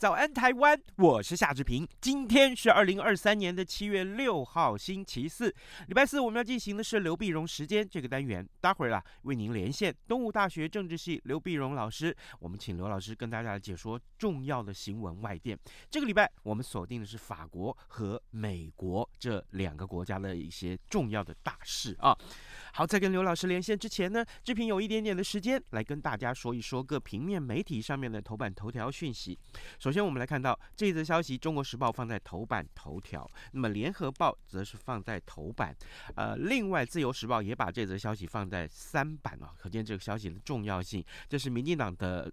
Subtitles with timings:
[0.00, 0.80] 早安，台湾！
[0.96, 1.86] 我是夏志平。
[2.00, 5.54] 今天是二零二三年的七月六号，星期四，
[5.88, 6.18] 礼拜四。
[6.18, 8.48] 我们要进行的是刘碧荣时间这个单元。
[8.62, 12.16] 待会儿啊，为您连线东吴大学政治系刘碧荣老师。
[12.38, 15.58] 我们请刘老师跟大家来解说重要的新闻外电。
[15.90, 22.16] 这个礼拜我们锁定的是法国和美国这两个国家的一些重要的大事啊。
[22.72, 29.38] 好，在跟刘老师连线之前呢，志平有一点点的时间来跟大家说一说各平面媒体上面的头版头条讯息。
[29.78, 35.76] 首先，我们来看到这则消息，《中国时报》放在头版头条，那么《联合报》则是放在头版，
[36.14, 41.04] 呃，另外《自由时报》也把这则消息放在三版啊，可见这个消息的重要性。
[41.28, 42.30] 这是民进党的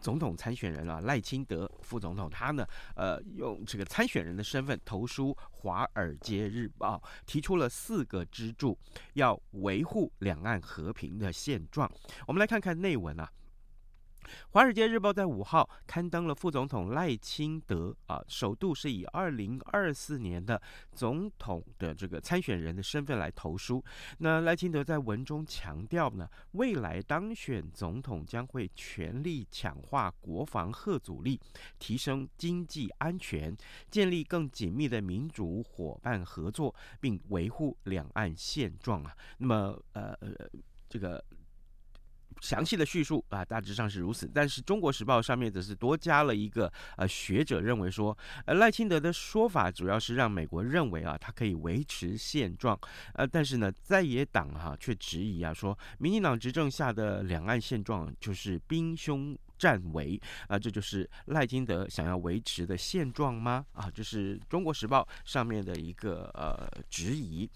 [0.00, 8.76] 总统参选人啊，赖清德副总统，他呢，呃，用这个参选人的身份投书《华尔街日报》，提出了四个支柱，
[9.14, 11.90] 要维护两岸和平的现状。
[12.26, 13.30] 我们来看看内文啊。
[14.50, 20.60] 《华尔街日报》在五号刊登了副总统赖清德啊，首度是以二零二四年的
[20.92, 23.82] 总统的这个参选人的身份来投书。
[24.18, 31.40] 那赖清德在文中强调呢，未来当选总统将会全力强化国防和阻力，
[31.78, 33.56] 提升经济安全，
[33.90, 39.16] 建立更紧密的民主伙伴合作，并维护两岸现状啊。
[39.38, 40.48] 那么，呃呃，
[40.88, 41.24] 这个。
[42.40, 44.30] 详细的叙述啊，大致上是如此。
[44.32, 52.78] 但是《中国时报》上面则是多加了一个呃，学者认为说，呃，赖清德的说法主要是让美国认为啊，他可以维持现状。
[53.14, 60.18] 呃，但是呢，在野党哈却质疑啊，说民进党执政下的两岸现状就是兵凶战危
[60.48, 63.64] 啊，这就是赖清德想要维持的现状吗？
[63.72, 67.48] 啊，这是《中国时报》上面的一个呃质疑。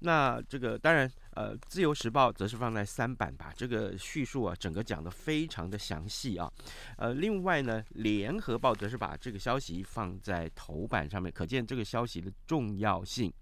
[0.00, 1.10] 那这个当然。
[1.40, 6.52] 呃，《自由时报》则是放在三版，把这个叙述啊，整个讲得非常的详细啊。
[6.98, 13.32] 呃，另外呢，《联合报》则是把这个消息放在头版上面，可见这个消息的重要性。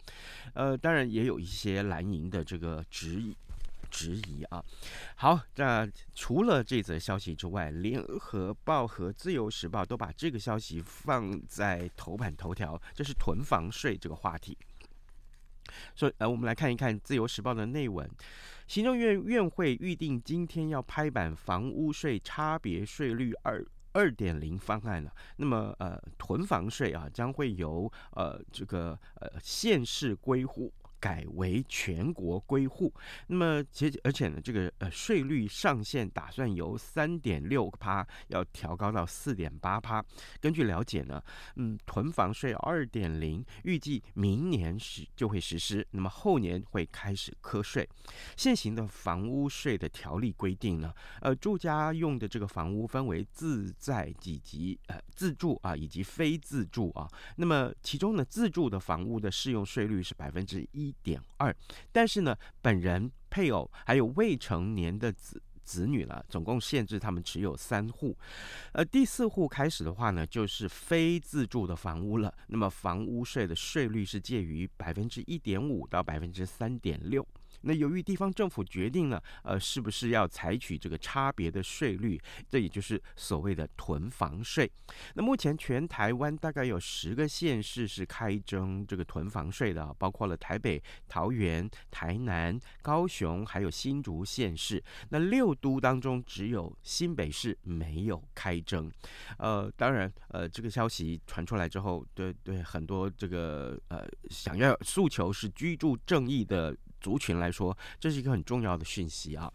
[0.54, 3.36] 呃，当然也有一些蓝营的这个质疑，
[3.90, 4.64] 质疑啊。
[5.16, 5.84] 好，那
[6.14, 14.56] 除了这则消息之外，《联合报》和《自由时报》都把这个消息放在头版头条，这是囤房税这个话题。
[15.94, 18.08] 所以，呃，我们来看一看《自由时报》的内文。
[18.66, 25.12] 行政院院会预定今天要拍板房屋税差别税率二二点零方案了。
[25.36, 30.72] 那么，呃，囤房税啊，将会由呃这个呃县市归户。
[31.00, 32.92] 改为全国归户，
[33.28, 40.04] 那么其实而且呢，这个呃税率上限打算由三点六趴要调高到四点八趴。
[40.40, 41.22] 根据了解呢，
[41.56, 47.88] 嗯，囤房税二点零预计明年实就会实施，那么后年会开始课税。
[48.36, 60.87] 现行的房屋税的条例规定呢，呃，住家用的这个房屋分为自在以及呃自住啊以及非自住啊，那么其中呢，自住的房屋的适用税率是百分之一。
[60.88, 61.54] 一点二，
[61.92, 68.16] 但是呢，本人、配偶还有未成年的子子女了，总共限制他们持有三户。
[68.72, 72.32] 呃，第四户开始的话呢，就是非自住的房屋了。
[72.46, 77.26] 那么房屋税的税率是介于百分之一点五到百分之三点六。
[77.62, 84.70] 那由于地方政府决定了，呃，是不是要采取这个差别的税率，这也就是所谓的囤房税。
[85.14, 94.82] 那目前全台湾大概有十个县市是开征这个囤房税的，包括了台北、桃园、台南、高雄，还有新竹县市。
[95.10, 98.90] 那六都当中只有新北市没有开征。
[99.38, 106.76] 呃，当然，呃，这个消息传出来之后，对对，很多这个呃想要诉求是居住正义的。
[107.00, 109.52] 族群来说，这是一个很重要的讯息啊。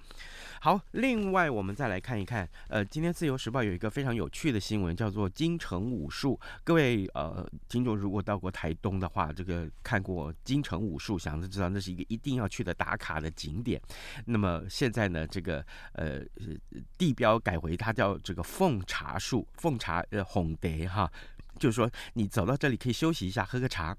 [0.61, 6.39] 好，另外我们再来看一看，呃，今天自由时报有一个非常有趣的新闻，叫做金城武术。
[6.63, 13.81] 各位呃听众如果到过台东的话，这个看过金城武术，想就知道那是一个一定要去的打卡的景点。
[14.25, 16.21] 那么现在呢，这个呃
[16.97, 21.11] 地标改为它叫这个奉茶树，奉茶呃红蝶哈，
[21.59, 23.97] 就是说你走到这里可以休息一下，喝个茶。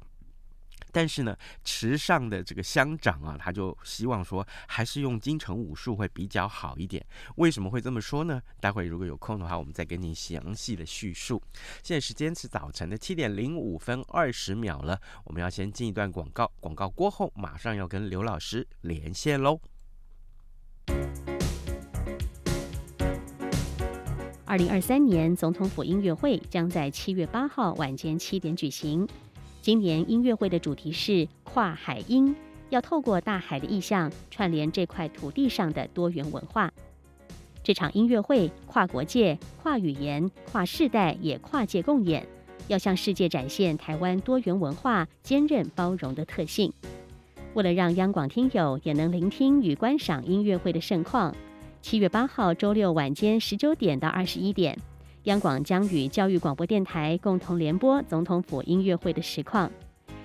[0.95, 7.05] 但是呢，池上的这个乡长啊，他就希望说，还是用京城武术会比较好一点。
[7.35, 8.41] 为什么会这么说呢？
[8.61, 11.43] 待会如果有空的话，我们再跟您详细的叙述。
[11.83, 19.61] 现在时间是早晨的七点零五分二十秒了，我们要先进一段广告，广告过后马上要跟刘老师连线喽。
[24.47, 29.09] 二零二三年总统府音乐会将在七月八号晚间七点举行。
[29.65, 32.37] 今年音乐会的主题是跨海音，
[32.69, 36.71] 要透过大海的意象串联这块土地上的多元文化。
[37.63, 42.27] 这场音乐会跨国界、跨语言、跨世代，也跨界共演，
[42.69, 46.71] 要向世界展现台湾多元文化坚韧包容的特性。
[47.55, 51.35] 为了让央广听友也能聆听与观赏音乐会的盛况，
[51.81, 54.79] 七月八号周六晚间十九点到二十一点。
[55.25, 59.71] 央广将与教育广播电台共同联播总统府音乐会的实况，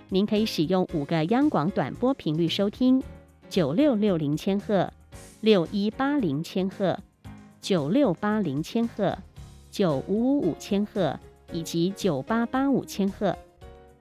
[0.10, 3.02] 您可以使用五个央广短波频率收听：
[3.50, 4.92] 九六六零千赫、
[5.40, 7.00] 六一八零千赫、
[7.62, 9.18] 九六八零千赫、
[9.72, 11.18] 九五五五千赫
[11.54, 13.34] 以及九八八五千赫，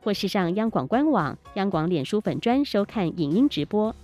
[0.03, 3.95] 或是上央广官网、央广脸书粉专收看影音直播。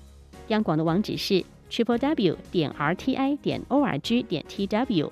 [0.46, 5.11] 央广的网址是 triple w 点 r t i 点 o r g 点 t w。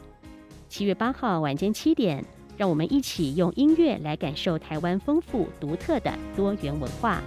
[0.73, 2.25] 七月八号晚间七点，
[2.57, 7.21] 让我们一起用音乐来感受台湾丰富独特的多元文化。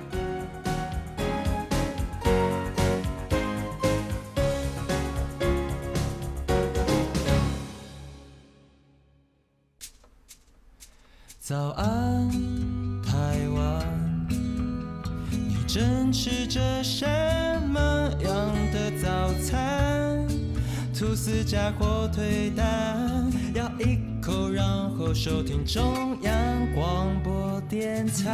[21.26, 26.32] 吐司加火腿蛋，咬一口，然后收听中央
[26.76, 28.30] 广播电台。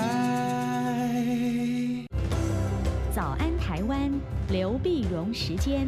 [3.15, 4.11] 早安，台湾，
[4.49, 5.87] 刘碧荣时间。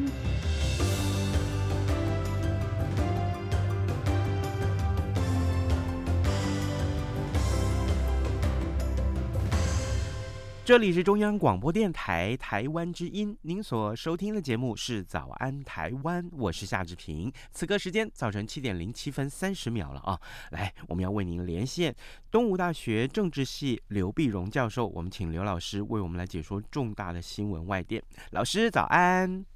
[10.66, 17.30] 这里是中央广播电台台湾之音，您所收听的节目是《早安台湾》，我是夏志平。
[17.52, 20.18] 此刻时间早晨七点零七分三十秒了啊！
[20.52, 21.94] 来，我们要为您连线
[22.32, 28.02] 东吴大学政治系刘碧荣教授，我们请刘老师为我们来解说重大的新闻外电。
[28.32, 29.53] 老师早安。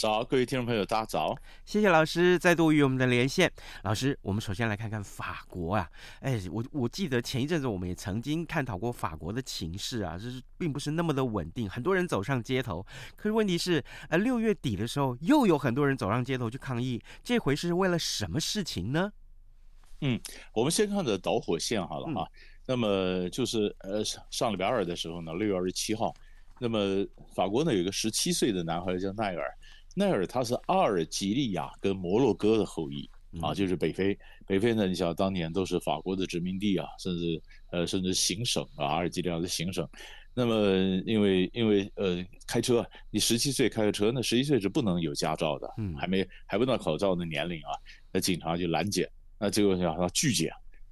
[0.00, 1.36] 早，各位听众朋友，大家早！
[1.66, 3.52] 谢谢老师再度与我们的连线。
[3.82, 12.82] 老师，我们首先来看看法国啊，哎，我我记得前一阵子我们也曾经探讨过法国的情势啊，就是并不是那么的稳定，很多人走上街头。
[13.14, 19.12] 可是问题是，呃，六月底的时候又有很多人走上街头去抗议，这回是为了什么事情呢？
[20.00, 20.18] 嗯，
[20.54, 22.24] 我们先看的导火线好了啊。
[22.24, 22.30] 嗯、
[22.64, 26.10] 那么就是呃上上礼拜二的时候呢，六月二十七号，
[26.58, 27.04] 那么
[27.34, 29.54] 法国呢有一个十七岁的男孩叫奈尔。
[29.94, 33.08] 奈尔他是阿尔及利亚跟摩洛哥的后裔
[33.40, 34.18] 啊，就是北非。
[34.46, 39.88] 北非呢，你想当年都是法国的殖民地啊，甚至呃甚至行省啊，阿尔及利亚的行省。
[40.32, 40.54] 那么
[41.06, 47.70] 因为因为呃开车，你十七岁开个车，那十七岁是不能有驾照的，嗯，还没还不到考照的年龄啊，
[48.12, 50.48] 那警察就拦截，那结果想他拒绝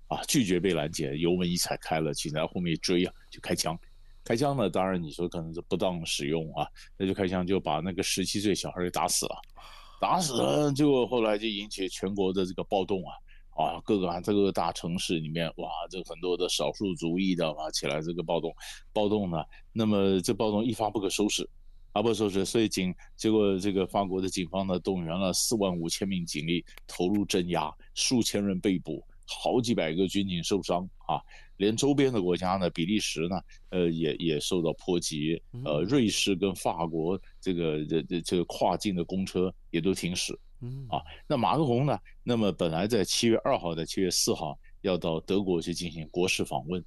[0.08, 3.78] 啊，拒绝被拦截，油门一踩开了，警察后面一追啊，就开枪。
[4.28, 4.68] 开枪呢？
[4.68, 6.68] 当然你说可能是不当使用啊，
[6.98, 9.34] 那就开枪就把那个十七岁小孩给打死了，
[10.02, 13.16] 打死了，结果后来就引起全国的这个暴动啊，
[13.56, 18.54] 啊，各个啊这个大城市里面哇，这很多的少数族裔的啊起来这个暴动，
[18.92, 19.42] 暴动呢，
[19.72, 21.48] 那么这暴动一发不可收拾，
[21.92, 31.16] 啊不收拾，所以警结果这个法国的警方呢动员了四万五千名警力投入镇压，数千人被捕，好几百个军警受伤啊。
[31.58, 40.86] 连周边的国家呢，比利时呢，呃，也也受到波及，呃，瑞士跟法国这个这这这个跨境的公车也都停驶，嗯。
[40.88, 46.82] 啊，那马克宏呢，那么本来在七月二号、在七月四号要到德国去进行国事访问，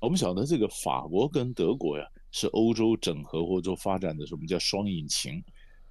[0.00, 5.42] 我们晓得这个法国跟德国呀是欧洲整合或者发展的什么叫双引擎。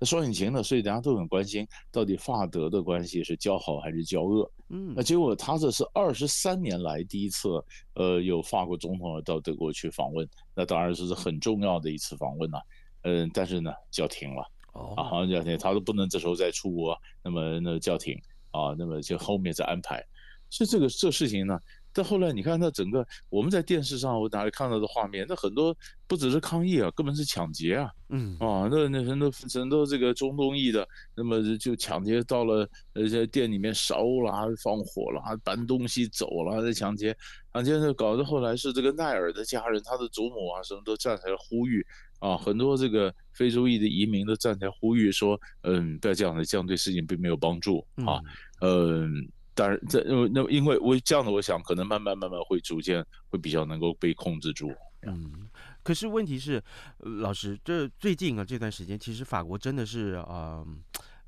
[0.01, 4.51] 那双引擎呢，所以大家都很关心，到底法德的关系是交好还是交恶？
[4.70, 12.60] 嗯，那结果他这是二十三年来第一次，呃，有法国总统到德国去访问，那当然是很重要的一次访问了，
[13.03, 14.43] 嗯，但是呢，叫停了，
[14.74, 20.03] 哦，啊，好像叫停，他都不能这时候再出国，那么那叫停啊，那么就后面再安排，
[20.50, 21.60] 所以这个这事情呢，
[21.93, 25.75] 但后来你看，那整个我们在电视上我哪里看到的画面，那很多
[26.07, 28.38] 不只是抗议啊，根本是抢劫啊，嗯。
[28.39, 37.15] 啊，那那很多很多这个中东裔的，那么就抢劫到了呃在店里面烧啦、放火啦、搬东西走了，在抢劫，
[37.53, 41.86] 抢劫就搞得后来是这个奈尔的家人，他的祖母啊什么都站起来呼吁。
[42.19, 48.21] 啊，很多这个非洲裔的移民都站起来呼吁说，嗯，不要这样的，这样对事情并没有帮助啊，
[48.62, 49.27] 嗯。
[49.62, 50.03] 当然，这
[50.34, 54.74] 那因为我这样的，我想可能慢慢慢慢会逐渐会比较能够被控制住。
[55.03, 55.48] 嗯，
[55.84, 56.60] 可是问题是，
[56.98, 60.65] 老师，这最近啊这段时间，其实法国真的是啊，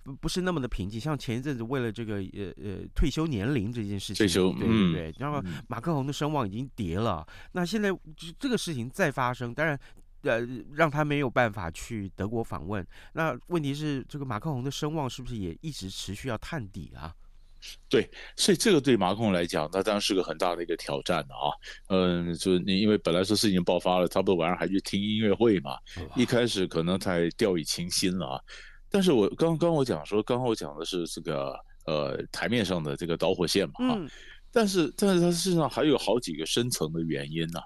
[0.01, 0.99] 不、呃、不是那么的平静。
[0.99, 7.23] 像前一阵子为了这个呃呃退休年龄这件事情，退休，对对对，然后马克宏的声望已经跌了。
[7.27, 7.95] 嗯、那现在
[8.39, 9.79] 这个事情再发生，当然
[10.23, 10.39] 呃
[10.73, 12.83] 让他没有办法去德国访问。
[13.13, 17.13] 那问题是，这个马克宏的声望是不是也一直持续要探底啊？
[17.89, 21.51] 对，所以这个对马克宏来讲，那当然是个很大的一个挑战啊。
[21.89, 25.77] 嗯，就是你因为本来说事情爆发了，差不多晚上还去听音乐会嘛，
[26.15, 28.41] 一开始可能太掉以轻心了啊。
[28.89, 31.53] 但是我刚刚我讲说，刚刚我讲的是这个
[31.85, 33.97] 呃台面上的这个导火线嘛，啊，
[34.51, 37.59] 但是但是它事实上还有好几个深层的原因呢。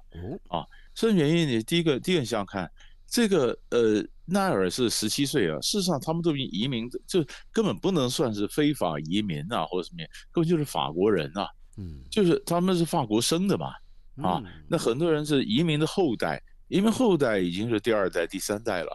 [0.49, 2.69] 啊，深层原因你第一个第一个你想想看。
[3.07, 5.59] 这个呃，奈尔是十七岁啊。
[5.61, 11.47] 事实上，他们都已经移民，就根本不能算是非法移民啊，或者什么，根本就是法国人啊。
[11.77, 13.71] 嗯，就是他们是法国生的嘛。
[14.21, 18.91] 啊，那很多人是移民的后代，移民后代已经是第二代、第三代了。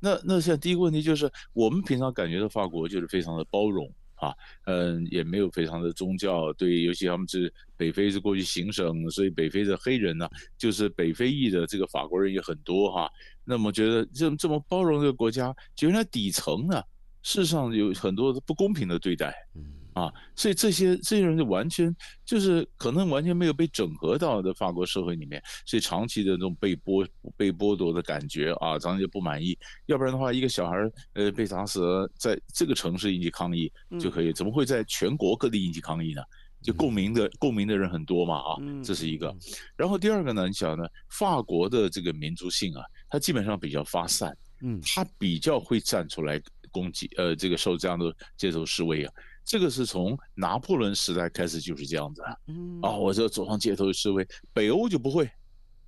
[0.00, 3.90] 那那现在第一个问题就是，我们平常感觉到法国就是非常的包容。
[4.14, 4.32] 啊，
[4.66, 13.10] 嗯，也没有非常的宗教，对，尤其他们是北非是过去行省，所以北非的黑人呢，就是北非裔的这个法国人也很多哈。
[13.44, 16.82] 那么觉得这这么包容这个国家，原来底层呢，
[17.22, 19.34] 事实上有很多不公平的对待。
[19.54, 19.64] 嗯。
[19.94, 29.56] 啊，所以这些这些人就完全就是可能完全没有被整合到的法国社会里面，所以长期的这种被剥被剥夺的感觉啊，长期就不满意。
[29.86, 30.76] 要不然的话，一个小孩
[31.12, 36.20] 呃被打死了，在这个城市引起抗议就可以，怎么会在全国各地引起抗议呢？
[36.60, 39.32] 就共鸣的共鸣的人很多嘛啊，这是一个。
[39.76, 42.82] 然后第二个呢，你想呢，法国的这个民族性啊，
[43.14, 46.42] 它基本上比较发散，嗯，它比较会站出来
[46.72, 49.12] 攻击呃这个受这样的街头示威啊。
[49.44, 52.36] 这个是从拿破仑时代开始就是这样子啊，
[52.82, 55.30] 啊，我就走上街头示威，北欧就不会，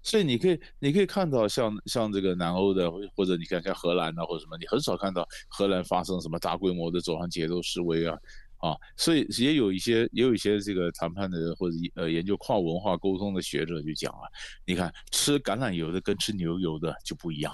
[0.03, 8.17] 所以你可以你可以看到像像这个南欧的或者你看像荷兰啊或者什么，你很少看到荷兰发生什么大规模的走上街头示威啊，
[8.59, 14.29] 啊，所以也有一些也有一些这个谈判的或者呃研究跨文化沟通的学者就讲啊，
[14.65, 17.53] 你看吃橄榄油的跟吃牛油的就不一样。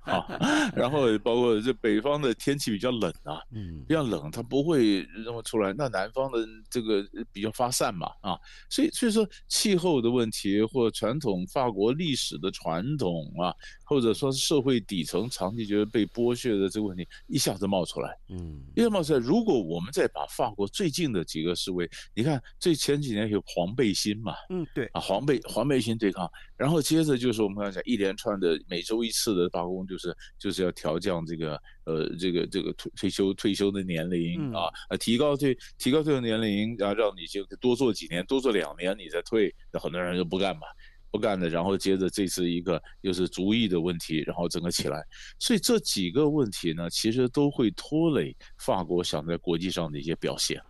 [0.00, 0.24] 啊，
[0.74, 5.74] 然后包括这北方的天气比较冷啊，嗯，比较冷，它不会那么出来。
[5.76, 6.38] 那南方的
[6.70, 8.38] 这个比较发散嘛，啊，
[8.70, 13.52] 所以所以说气候的问题或传统法国历史的传统啊，
[13.90, 19.18] 或者说是社会底层长期觉得被剥削的这个问题一下子冒出来，嗯，一下冒出来。
[19.18, 29.80] 如果我们再把法国最近的几个示威，你看最前几年有黄背心嘛，嗯，对，啊，黄背黄背心对抗，然后接着就是我们刚才讲一连串的每周一次的罢工。
[29.90, 40.79] 就是就是要调降这个呃这个这个退退休退休的年龄啊，呃提高退提高退休年龄，然后让你就多做几年，多做两年你再退，那很多人就不干嘛，不
[41.10, 45.04] 不干的，然后接着这次一个又是族裔的问题，然后整个起来，
[45.38, 50.60] 所以这几个问题呢，其实都会拖累法国想在国际上的一些表现。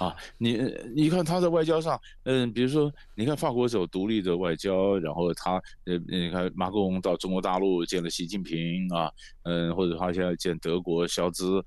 [0.00, 0.60] 啊，你
[0.96, 9.08] 你看他在外交上，嗯，比如说，你看法国走独立的外交，然后他，呃，你看马克龙到中国大陆见了习近平啊，
[9.44, 11.64] 嗯，或者他现在见德国肖兹，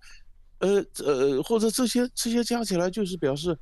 [0.58, 3.58] 呃呃，或者这些这些加起来就是表示，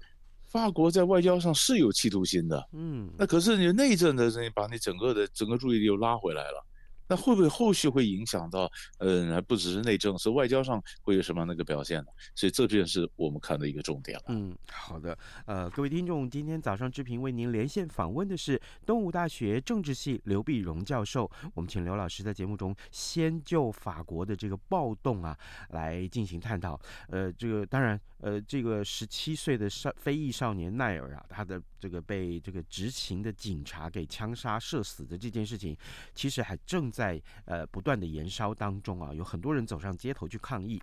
[0.48, 6.66] 法国在外交上是有企图心的，嗯，那可是你内政的人把你整个的整个注意力又拉回来了。
[7.08, 12.08] 那会不会后续会影响到，嗯，还不只是内政，是外交上会有什么样的一个表现呢？
[12.36, 14.26] 所以这便是我们看的一个重点了。
[14.28, 21.30] 嗯，好的，呃，各位听众，今天早上志平为您连线访问的是东吴大学政治系刘必荣教授。
[21.54, 25.38] 我们请刘老师在节目中先就法国的这个暴动啊
[25.70, 26.80] 来进行探讨。
[27.10, 35.76] 呃，这个当然，呃，这个十七岁的少非裔少年奈尔啊，他的这个被这个执勤的警察给枪杀射死的这件事情，
[36.14, 40.82] 其实还正在呃不断的燃烧当中啊，有很多人走上街头去抗议。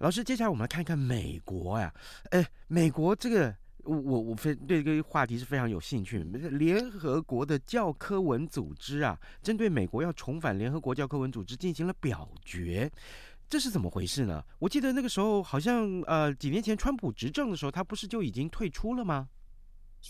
[0.00, 1.94] 老师，接下来我们来看看美国呀，
[2.30, 6.18] 哎，美国这个我我我非对这个话题是非常有兴趣。
[6.18, 12.90] 联合国的教科文组织啊，针对美国要重返联合国教科文组织进行了表决，
[13.48, 14.42] 这是怎么回事呢？
[14.58, 19.28] 我记得那个时候好像呃几年前川普执政的时候，他不是就已经退出了吗？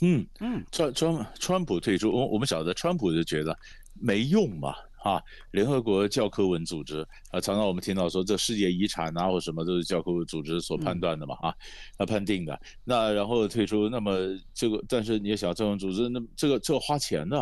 [0.00, 3.58] 嗯嗯，川川川普退出，我我们晓得川普就觉得
[3.94, 4.72] 没用嘛。
[5.02, 11.54] 啊，联合国教科文组织啊，常常我们听到说这世界遗产啊或什么都是教科文组织所判断的嘛，啊，
[11.96, 12.60] 他判定的。
[12.84, 14.12] 那然后退出，那么
[14.52, 17.40] 这个，但是你也想教科文组织，那这个这个花钱的，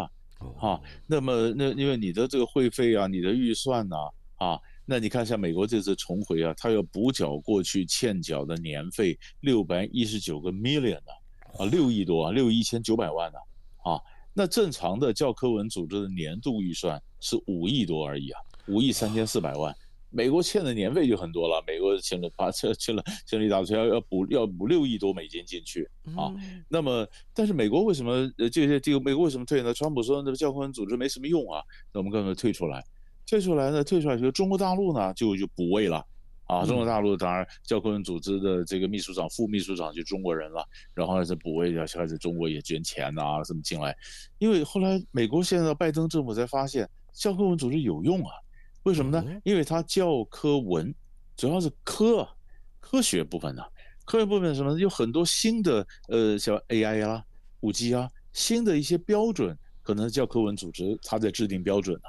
[0.61, 3.97] 啊，那么那因为你的这个会费啊，你的预算呐，
[4.37, 11.13] 啊，那你看像美国这次重回啊，他要补缴过去欠缴的年费六百一十九个 million 呢，
[11.59, 13.39] 啊，六亿多啊，六亿一千九百万呢，
[13.83, 14.01] 啊。
[14.39, 19.75] 那正常的教科文组织的年度预算是五亿多而已啊，五亿三千四百万。
[20.11, 26.33] 美国欠的年费就很多了，美国欠了八欠欠了欠了一大堆，要要补要补六亿多美金进去啊。
[26.69, 27.05] 那么，
[27.35, 29.75] 但是美国为什么呃这些这个美国为什么退呢？
[29.75, 31.61] 川普说那个教科文组织没什么用啊，
[31.93, 32.85] 那我们刚刚退出来，
[33.27, 36.07] 退出来呢，退出来就中国大陆呢就就补位了。
[36.49, 43.95] 啊，中国大陆当然教科文组织的这个秘书长、副秘书长就中国人了，然后呢，这补位要开始中国也捐钱呐、啊，什么进来，
[44.39, 48.33] 因为后来美国现在拜登政府才发现教科文组织有用啊，
[48.85, 49.23] 为什么呢？
[49.45, 50.93] 因为它教科文
[51.37, 52.27] 主要是科
[52.81, 53.69] 科学部分的、啊，
[54.07, 57.23] 科学部分什么有很多新的呃，像 AI 啊、
[57.61, 62.09] 五 G 啊，新的一些标准，可能教科文组织它在制定标准啊。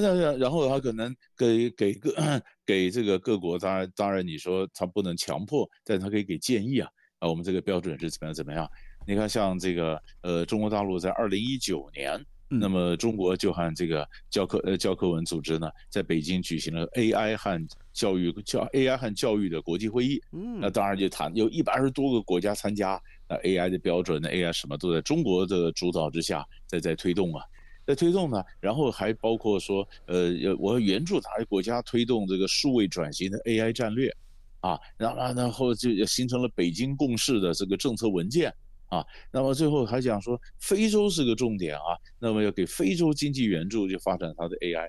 [0.00, 2.14] 他这样，然后他可能给给各
[2.64, 8.68] 给这个各国，当然当然你说他不能强迫，但是他可以给建议啊啊，我们这个标准是怎么样怎么样？
[9.06, 17.60] 你看像这个呃中国大陆在二零一九年，那么中国就和这个教科呃教科文组织呢，在北京举行了 AI 和
[17.92, 27.44] 教育教 AI 和教育的国际会议，嗯，那当然就谈有一百二十多个国家参加，那 AI 的标准，那 AI 什么都在中国的主导之下在在推动啊。
[27.86, 34.14] 在推动呢，然后还包括说，呃，我要援助他的国家推动这个数位转型的 AI 战略，
[34.60, 38.54] 啊，然后然后就形成了北京共识的这个政策文件，
[38.88, 44.88] 啊，那么最后还讲说非洲是个重点啊，那么要给非洲经济援助，就发展它的 AI。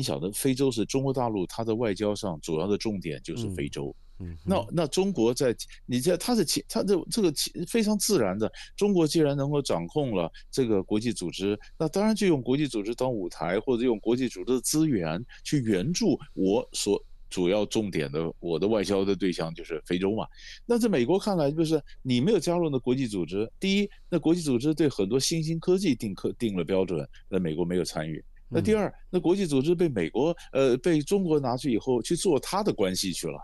[0.00, 3.94] 你晓得非洲是中国大陆它的外交上主要的重点就是非洲。
[4.18, 5.54] 嗯那那中国在
[5.84, 7.30] 你在它是其它的这个
[7.68, 20.26] 非常自然的，中国既然能够掌控了这个国际组织，那当然就用国际组织当舞台，或者用国际组织的资源去援助我所主要重点的我的外交的对象就是非洲嘛。
[20.64, 28.22] 那在美国看来，就是你没有加入那国际组织，第一，那国际组织对很多新兴科技定科定了标准，那美国没有参与。
[28.50, 33.38] 那第二，那国际组织被美国呃被中国拿去以后去做他的关系去了。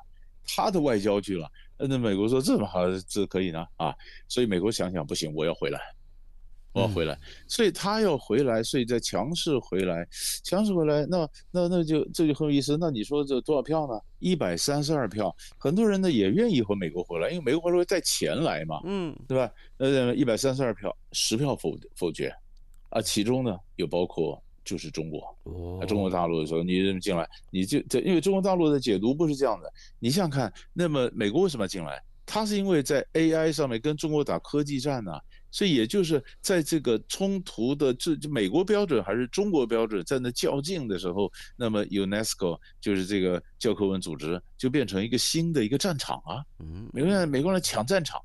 [0.48, 3.92] 他的外交去了，那美国说这么好，这可以呢啊，
[4.28, 5.80] 所以美国想想不行，我要回来，
[6.72, 10.06] 我要回来，所以他要回来，所以再强势回来，
[10.44, 12.76] 强势回来，那那那就这就很有意思。
[12.78, 14.00] 那你说这多少票呢？
[14.20, 19.50] 一百三十二票，很多人呢也愿意和美国回来，因为美国回来会带钱来嘛，嗯，对吧？
[19.78, 22.32] 呃，一百三十二票，十票否否决，
[22.90, 24.40] 啊，其中呢又包括。
[24.66, 29.72] 就是中国，哦中国大陆的时候，你这么进来，你就这，因为中国大陆的解读不是这样的。
[29.98, 32.02] 你想想看，那么美国为什么要进来？
[32.28, 46.42] 他是因为在 AI 上面跟中国打科技战呢、啊，所以也就是在这个冲突的这美国标准还是中国标准在那较劲的时候，那么 UNESCO 就是这个教科文组织就变成一个新的一个战场啊。
[46.58, 48.20] 嗯，美国人美国人抢战场。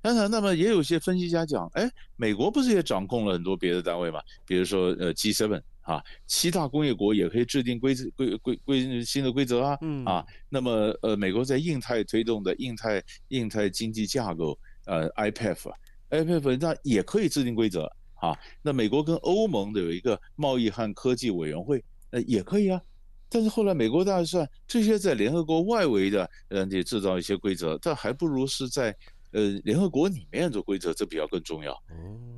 [0.00, 4.20] 当然，那么也有些分析家讲，哎，美国不是也掌控了很多别的单位吗？
[4.46, 5.60] 比如说呃 G7。
[5.82, 9.78] 啊，七大工业国也可以制定规则、规规规新的规则啊。
[9.82, 10.70] 嗯啊，那么
[11.02, 18.36] 呃，美国在印太推动的印太印太经济架构，呃，IPEF，IPEF 那也可以制定规则啊。
[18.62, 22.80] 那美国跟欧盟的有一个贸易和科技委员会，呃，也可以啊。
[23.28, 28.94] 但是后来美国大算这些在联合国外围的，呃，你制造一些规则，但还不如是在
[29.32, 31.72] 呃联合国里面做规则，这比较更重要。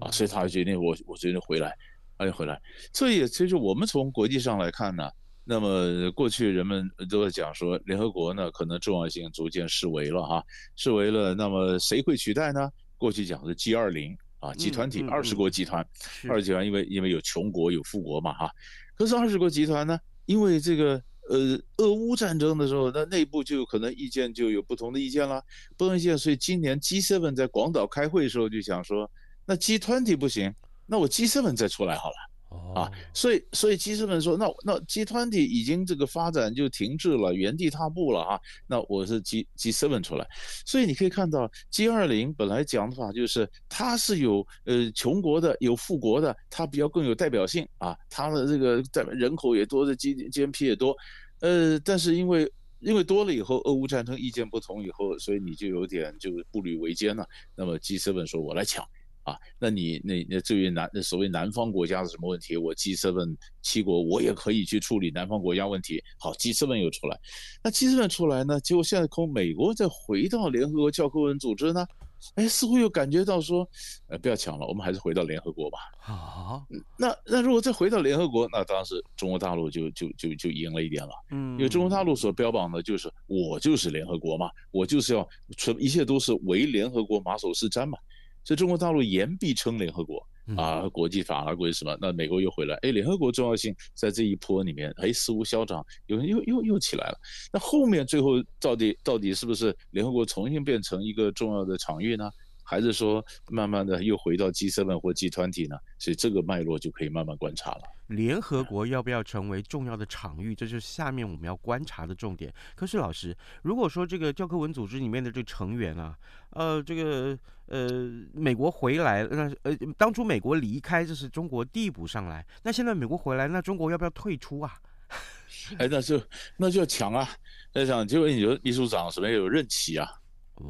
[0.00, 1.76] 啊，所以他决定我我决定回来。
[2.16, 2.60] 欢迎回来，
[2.92, 5.10] 所以其实我们从国际上来看呢，
[5.42, 10.44] 那么过去人们都在讲说，联合国呢可能重要性逐渐式微了哈，
[10.76, 11.34] 式微了。
[11.34, 12.70] 那么谁会取代呢？
[12.96, 15.84] 过去讲的 G 二零啊，集团体二十国集团，
[16.28, 18.48] 二十集团因为因为有穷国有富国嘛哈，
[18.96, 25.42] 可是二十国集团呢，因为这个呃俄乌战争的时候，那内部就有可能意见就有不同的意见了，
[25.76, 29.10] 不同意见，所以今年 G7 在广岛开会的时候就想说，
[29.44, 30.54] 那集团体不行。
[30.86, 40.26] 那我 G7 再出来好了，啊，所以所以 G7 说，那那集团体已经这个发展就停滞了，原地踏步了啊，那我是 G G7 出来，
[40.64, 50.96] 所以你可以看到 G20 本来讲的话就是它是有呃穷国的有富国的，它比较更有代表性啊，它的这个代人口也多，的 G GNP 也多，
[51.40, 57.26] 呃，但是因为因为多了以后，俄乌战争意见不同以后，所以你就有点就步履维艰了。
[57.56, 58.86] 那么 G7 说我来抢。
[59.24, 66.02] 啊，那你那那至于南那所谓南方国家是什么问题，我 G7 七国我也可以去处理南方国家问题。
[66.18, 67.18] 好，G7 又出来，
[67.62, 71.86] 那 G7 出来呢，结果现在从美国再回到联合国教科文组织呢，
[72.34, 73.66] 哎，似乎又感觉到说，
[74.08, 75.78] 呃，不要抢了，我们还是回到联合国吧。
[76.02, 76.62] 啊，
[76.98, 81.10] 那那如果再回到联合国，那当时中国大陆就就就就赢了一点了。
[81.30, 87.98] 嗯，因为中国大陆所标榜的就是我就是联合国嘛，我就是要全一切都是唯联合国马首是瞻嘛。
[88.44, 90.24] 所以中国大陆言必称联合国
[90.56, 91.96] 啊，国际法啊，国际什么？
[92.00, 97.18] 那美国又回来，哎，联合国重要性在这一波里面，哎，似乎消长，又又又又起来了。
[97.52, 102.30] 那后面最后到底到底是不是联合国重新变成一个重要的场域呢？
[102.64, 105.76] 还是说慢慢的又回到 G7 或 G20 呢？
[105.98, 107.82] 所以这个脉络就可以慢慢观察了。
[108.08, 112.52] 联合国要不要成为重要的场域，这就是下面我们要观察的重点。
[112.74, 116.16] 可是老师，如果说这个教科文组织里面的这个成员啊，
[116.50, 124.74] 呃，这个呃，美国回来，那呃，当初美国离开，这是中国递补上来，那现在美国回来，那中国要不要退出啊？
[125.78, 126.20] 哎，那就
[126.56, 127.28] 那就要抢啊！
[127.72, 130.06] 那想结果你说，秘书长什么有任期啊？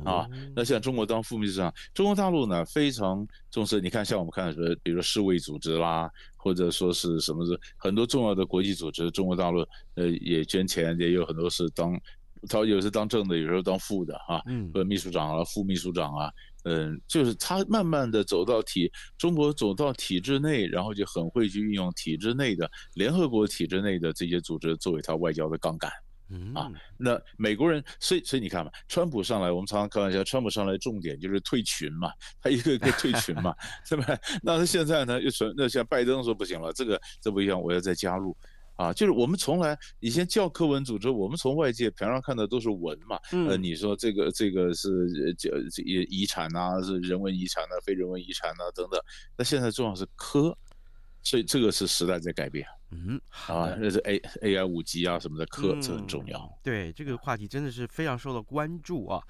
[0.04, 3.80] 啊，那像中国当副秘书长，中国大陆呢非常重视。
[3.80, 9.60] 你看，像我们看什么，比如说世卫组织啦，或者说是什么是很多重要的国际组织，中国大陆
[9.96, 12.00] 呃也捐钱，也有很多是当，
[12.48, 14.40] 他有时当正的，有时候当副的啊，
[14.72, 16.32] 或者秘书长啊、副秘书长啊，
[16.64, 25.90] 嗯，就是他慢慢的走到体，中国走到体制内，然后就很会去运用体制内的联合国体制内的这些组织作为他外交的杠杆。
[26.34, 26.68] 嗯啊，
[26.98, 32.10] 那美国人，所以所以你看嘛，川普上来，我们常常开玩笑，川普上来重点就是退群嘛，
[32.42, 33.54] 他一个一个退群嘛，
[33.86, 34.18] 是吧？
[34.42, 38.36] 那他现在呢，又说那像拜登说不行了，这个这不一样，我要再加入，
[38.76, 43.18] 啊，就是我们从来以前教科文组织，我们从外界平常看的都是文嘛，
[43.48, 45.50] 呃，你说这个这个是叫
[45.84, 49.00] 遗遗产啊，是人文遗产啊，非人文遗产啊等等，
[49.36, 50.56] 那现在重要是科，
[51.22, 52.66] 所以这个是时代在改变。
[52.94, 56.38] 嗯，啊，那是 A A I 五 G 啊什么的课，这很重要。
[56.38, 56.58] 嗯。
[56.62, 59.20] 对，这个话题真的是非常受到关注啊。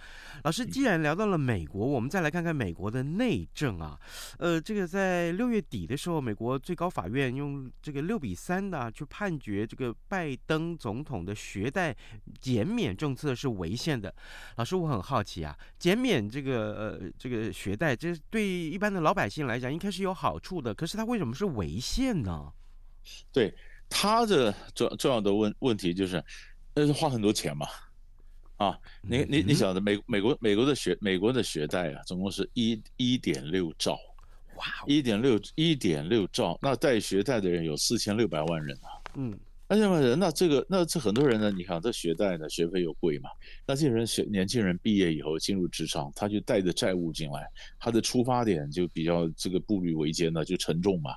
[0.45, 3.99] 老师，既然聊到了美国，我们再来看看美国的内政啊。
[4.39, 11.97] 呃，这个在六月底的时候，美国最高法院用这个六比三的去判决这个拜登总统的学贷
[12.41, 14.15] 减免政策是违宪的。
[14.57, 22.53] 老师，我很好奇啊，减免这个呃这个学贷，这对一般的老百姓来讲应该是有好处的，可是它为什么是违宪呢？
[23.33, 23.55] 对
[23.89, 26.23] 他的重重要的问问题就是，
[26.75, 27.67] 那是花很多钱嘛，
[28.57, 33.99] 啊，你你你晓得美美国美国的学美国的学贷啊，总共是一一点六兆，
[34.57, 39.39] 哇，一点六一点六兆，那贷学贷的人有四千六百万人啊，嗯，
[39.69, 43.31] 那这么人，那这个那这很多人呢，你看这学贷呢，学费又贵嘛，
[43.67, 51.15] 那这些人学年轻人毕业以后进入职场，他就带着债务进来，他的出发点就比较这个步履维艰呢，就沉重嘛。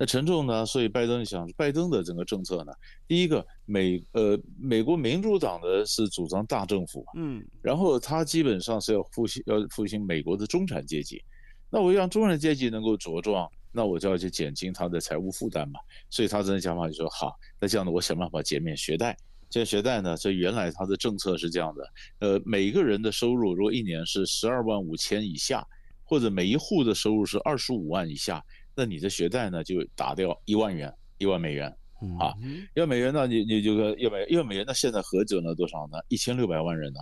[0.00, 0.64] 那沉重呢？
[0.64, 2.72] 所以拜登想，拜登的整个政策呢，
[3.06, 11.22] 第一个美呃美国民主党的是主张大政府，嗯，然后他基本上是要复兴要复兴美国的中产阶级，
[11.68, 15.78] 那我要让中产阶级能够茁壮，那我就要去减轻他的财务负担嘛。
[16.08, 19.14] 所以他这种想法就说好，那这样呢，我想办法减免学贷。
[19.50, 25.62] 这学贷呢，这原来他的政策是这样的，呃，每一个人的收入如果一年是十二万五千以下，
[26.04, 28.42] 或者每一户的收入是二十五万以下。
[28.80, 31.68] 那你的学贷呢，就打掉一万元，一万美元，
[32.18, 32.32] 啊，
[32.74, 35.54] 一万美元呢，你你就个一百一万美元，那现在何者呢？
[35.54, 35.98] 多少呢？
[36.08, 37.00] 一千六百万人呢，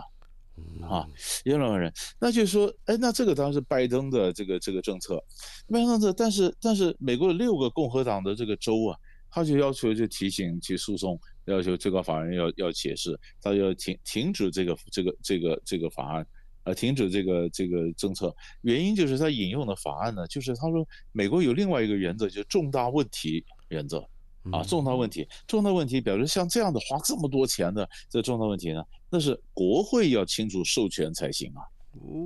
[0.84, 1.06] 啊，
[1.44, 5.22] 一千六百万人，那就是说，哎，那这个当然是拜登的这个这个政策，
[5.68, 8.98] 拜登的，但是但是美国的六个共和党的这个州啊，
[9.30, 16.26] 他就要求就提醒去诉讼，要求最高法院要要解释，他就要停停止这个这个这个这个法案。
[16.64, 24.06] 呃，停止这个这个政策，原因就是他引用的法案呢，就是他说美国有另外一个原则，就是重大问题原则
[24.50, 31.62] 啊，重大问题，重大问题表示像这样的花这么多钱的这重大问题呢，那是国会要清楚授权才行啊，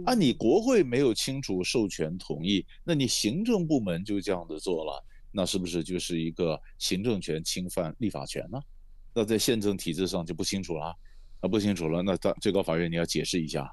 [0.07, 8.61] 啊，你国会没有清楚授权同意，那你行政部门就这样子做了，那是不是就是一个行政权侵犯立法权呢？
[9.15, 10.95] 那在宪政体制上就不清楚了，
[11.41, 13.73] 啊，不清楚了，那到最高法院你要解释一下。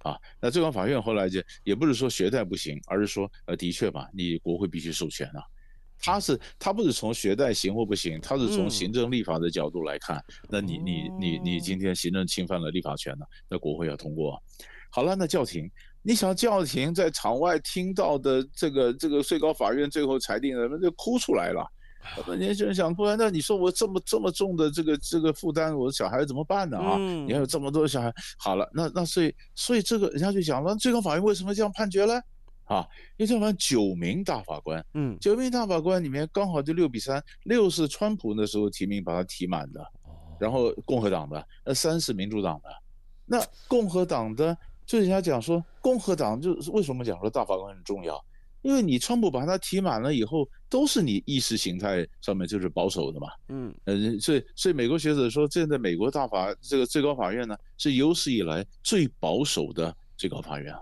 [0.00, 5.42] 啊，那最高法院后来就也不是说学贷不行，而是说，呃，的确吧，你国会必须授权啊。
[6.02, 10.16] 他是他不是从学贷行或不行，他是从行政立法的角度来看。
[10.16, 13.26] 嗯、那你你你你今天行政侵犯了立法权呢？
[13.50, 14.42] 那国会要通过。
[14.90, 15.70] 好了，那叫停。
[16.02, 21.62] 你想叫停，在场外听到的这个这个最高法院最后裁定的，那就哭出来了。
[22.26, 26.78] 那年轻人想，不然那你说我这么这么重的这个这个负担，我的小孩怎么办呢？
[26.78, 32.20] 啊，你还有这么多小孩，好了，那那所以所以这个人家就讲了，最高法院为什么这样判决呢？
[32.64, 32.86] 啊，
[33.16, 39.84] 因为这样九名大法官，嗯，九名大法官里面刚好就六比三，六是川普那时候提名把他提满的，
[40.38, 42.70] 然后共和党的，那三是民主党的，
[43.26, 48.24] 那共和党的就人家讲说，共和党就是为什么讲说大法官很重要？
[48.62, 60.80] 因为你川普把他提满了以后，都是你意识形态上面就是保守的嘛，嗯，呃，所以所以美国学者说，现在美国大法这个最高法院呢，是有史以来最保守的最高法院啊。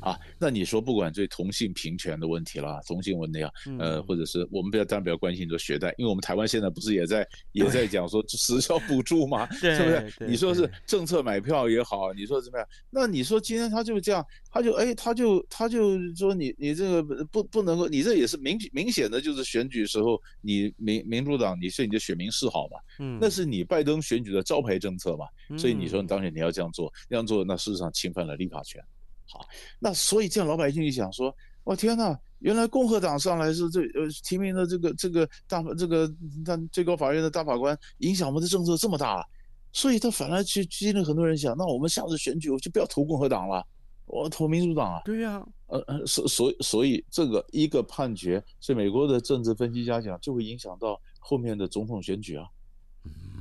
[0.00, 9.50] 啊，那你说不管对同性平权的问题啦，同性问题啊，呃，或者是我们不要当然比较关心说学贷，因为我们台湾现在不是也在也在讲说时效补助吗？
[9.54, 10.12] 是不是？
[10.26, 12.68] 你说是政策买票也好，你说怎么样？
[12.90, 22.78] 那你说今天他就这样，他就哎，他就他就说你你这个不不能够，你这也是明明显的就是选举时候你民民主党你是你的选民示好嘛？
[22.98, 25.26] 嗯，那是你拜登选举的招牌政策嘛？
[25.58, 28.82] 所以你说你当选你要这样做，这样做那事实上侵犯了立法权。
[29.28, 29.44] 好，
[29.78, 31.34] 那所以这样老百姓就想说，
[31.64, 36.08] 我天哪，原来共和党上来是这呃提名的这个这个大这个
[36.44, 39.26] 他最高法院的大法官，影响我们的政策这么大，
[39.72, 43.66] 所以他反而去激励很多人想，那我们下次选举我就不要投共和党了，
[44.06, 45.02] 我投民主党啊。
[45.04, 52.46] 对呀，呃呃，所所以所以这个一个判决，所以美国的政治分析家讲，就会影响到后面的总统选举啊。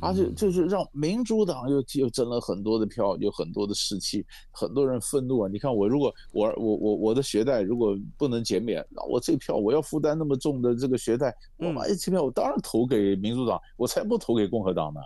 [0.05, 5.49] 而且就是让民主党又又争了很多的票，有很多的士气，很多人愤怒啊！
[5.51, 15.01] 你看我如果我我我我的学贷如果不能减免，那我这票我要负担那么重的这个学贷，我买这票我当然投给民主党，我才不投给共和党呢！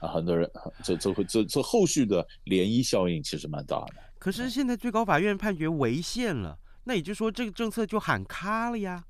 [0.00, 0.50] 啊，很多人
[0.82, 3.94] 这这会这这后续的涟漪效应其实蛮大的。
[4.18, 9.04] 可是现在最高法院判决违宪了，那也就是说这个政策就喊卡了呀？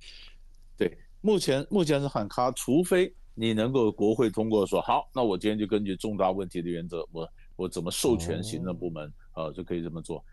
[0.77, 3.15] 对，目前目前是喊卡，除非。
[3.35, 10.25] 你能够国会通过说好，那我今天就根据重大问题的原则，我我怎么授权行政部门啊就可以这么做，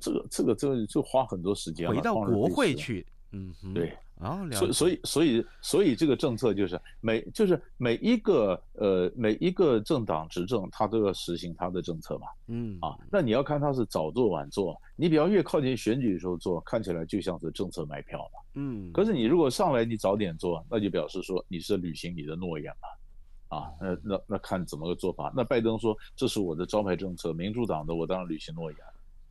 [0.00, 3.96] 这个这个这个就花很多时间了，回到国会去，嗯，对。
[4.22, 12.26] 啊，所以所以所以所以这个政策就是每就是每一个呃每一个政党执政，他都要实行他的政策嘛。
[12.46, 18.40] 嗯啊，那你要看他是早做晚做，你比方越靠近选举的时候做，看起来就像是政策买票嘛。
[18.54, 23.58] 嗯，可是你如果上来你早点做，那就表示说你是履行你的诺言嘛。
[23.58, 25.30] 啊，那那那看怎么个做法。
[25.36, 28.80] 那拜登说这是我的招牌政策，民主党的我当然履行诺言。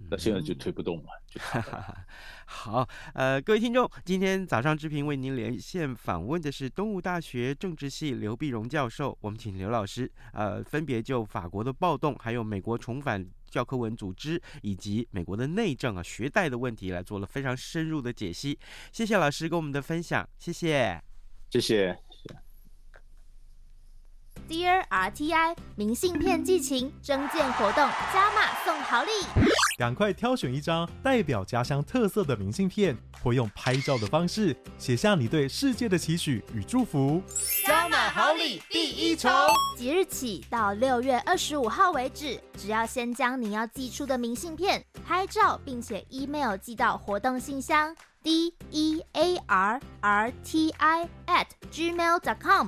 [0.10, 1.06] 那现在就推不动了。
[2.46, 18.60] 好，呃，各位听众，今天早上之平为您连线访问的是东吴大学政治系刘碧荣教授，我们请刘老师，呃，分别就法国的暴动，还有美国重返教科文组织，以及美国的内政啊，学贷的问题，来做了非常深入的解析。
[18.92, 21.02] 谢谢老师给我们的分享，谢谢，
[21.50, 22.11] 谢谢。
[24.52, 29.10] Dear RTI，明信片寄情征件活动加码送好礼。
[29.78, 37.24] 赶快挑选一张代表家乡特色的明信片，或用拍照的方式写下你对世界的期许与祝福。
[37.66, 39.32] 加码好礼第一重，
[39.78, 52.68] 即日起到六月二十五号为止，只要先将你要寄出的明信片拍照，并且 email 寄到活动信箱 d e a r r t i at gmail dot com，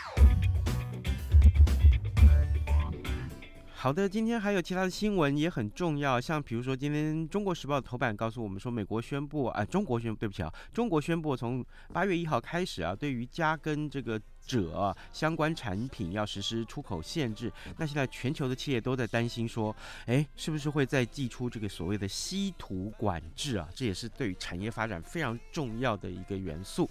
[3.81, 17.51] 好的，今天还有其他的新闻也很重要，像比如说今天《中国时报》的头版告诉我们说，美国宣布啊，中国宣布，对不起啊，中国宣布从八月一号开始啊，对于镓跟这个者相关产品要实施出口限制。
[17.79, 23.67] 那现在全球的企业都在担心说，哎，是不是会再祭出这个所谓的稀土管制啊？
[23.73, 26.87] 这也是对于产业发展非常重要的一个元素。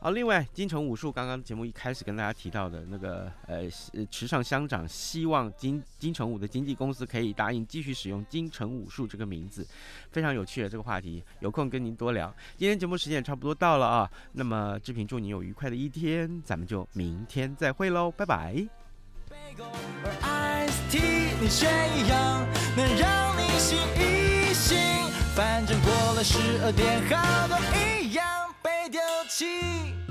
[0.00, 3.68] 好，另外，金城武术刚刚节目一开始跟大家提到的那个呃，
[4.08, 9.66] 池上乡长希望金金城武的经纪公司可以答应继续使用金城武术这个名字，
[10.12, 12.32] 非常有趣的这个话题，有空跟您多聊。
[12.56, 18.54] 今天节目时间也差不多到了啊，那么志平祝你有愉快的一天，咱们就明天再会喽，拜拜。
[20.22, 21.66] 而 ICT 你却
[21.98, 24.78] 一样能让你醒一醒，
[25.34, 28.07] 反正过了十二点，好多一
[28.88, 30.07] 丢弃。